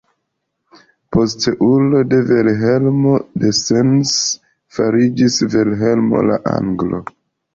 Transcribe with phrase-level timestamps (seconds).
[1.15, 3.13] Posteulo de Vilhelmo
[3.43, 4.15] de Sens
[4.77, 7.03] fariĝis Vilhelmo la Anglo.